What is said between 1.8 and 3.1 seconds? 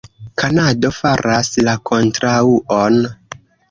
kontraŭon.